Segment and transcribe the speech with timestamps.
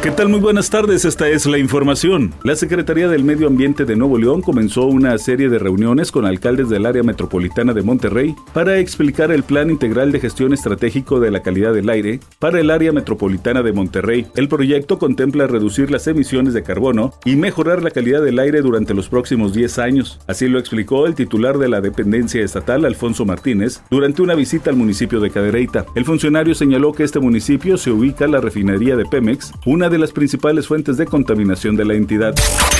[0.00, 0.28] ¿Qué tal?
[0.28, 2.32] Muy buenas tardes, esta es la información.
[2.44, 6.68] La Secretaría del Medio Ambiente de Nuevo León comenzó una serie de reuniones con alcaldes
[6.68, 11.42] del área metropolitana de Monterrey para explicar el Plan Integral de Gestión Estratégico de la
[11.42, 14.28] Calidad del Aire para el área metropolitana de Monterrey.
[14.36, 18.94] El proyecto contempla reducir las emisiones de carbono y mejorar la calidad del aire durante
[18.94, 20.20] los próximos 10 años.
[20.28, 24.76] Así lo explicó el titular de la dependencia estatal, Alfonso Martínez, durante una visita al
[24.76, 25.86] municipio de Cadereyta.
[25.96, 30.12] El funcionario señaló que este municipio se ubica la refinería de Pemex, una de las
[30.12, 32.34] principales fuentes de contaminación de la entidad.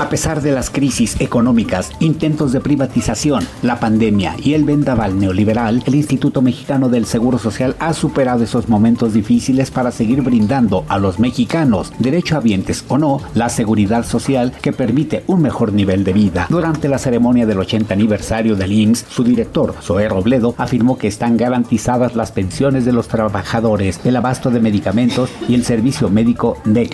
[0.00, 5.82] A pesar de las crisis económicas, intentos de privatización, la pandemia y el vendaval neoliberal,
[5.86, 10.98] el Instituto Mexicano del Seguro Social ha superado esos momentos difíciles para seguir brindando a
[10.98, 16.46] los mexicanos, derechohabientes o no, la seguridad social que permite un mejor nivel de vida.
[16.48, 21.36] Durante la ceremonia del 80 aniversario del IMSS, su director, Zoé Robledo, afirmó que están
[21.36, 26.88] garantizadas las pensiones de los trabajadores, el abasto de medicamentos y el servicio médico de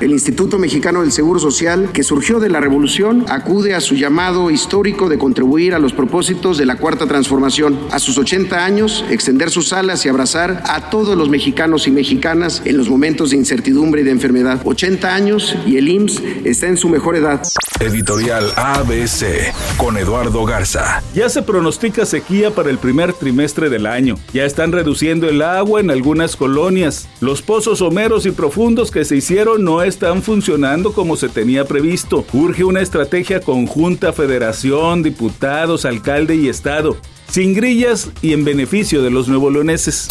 [0.00, 4.50] El Instituto Mexicano del Seguro Social, que surgió de la revolución, acude a su llamado
[4.50, 7.78] histórico de contribuir a los propósitos de la Cuarta Transformación.
[7.90, 12.62] A sus 80 años, extender sus alas y abrazar a todos los mexicanos y mexicanas
[12.64, 14.60] en los momentos de incertidumbre y de enfermedad.
[14.64, 17.42] 80 años y el IMSS está en su mejor edad.
[17.80, 21.02] Editorial ABC con Eduardo Garza.
[21.14, 24.16] Ya se pronostica sequía para el primer trimestre del año.
[24.32, 27.06] Ya están reduciendo el agua en algunas colonias.
[27.20, 32.24] Los pozos someros y profundos que se hicieron no están funcionando como se tenía previsto.
[32.32, 36.96] Urge una estrategia conjunta federación, diputados, alcalde y estado,
[37.28, 40.08] sin grillas y en beneficio de los nuevo leoneses.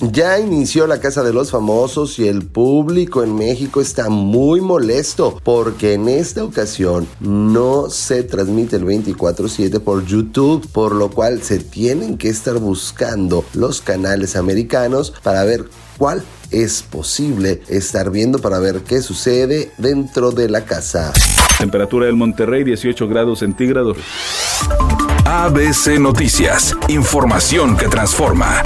[0.00, 5.40] Ya inició la Casa de los Famosos y el público en México está muy molesto
[5.42, 11.58] porque en esta ocasión no se transmite el 24/7 por YouTube, por lo cual se
[11.58, 15.64] tienen que estar buscando los canales americanos para ver
[15.98, 21.12] cuál es posible estar viendo para ver qué sucede dentro de la casa.
[21.58, 23.96] Temperatura del Monterrey 18 grados centígrados.
[25.24, 28.62] ABC Noticias, información que transforma.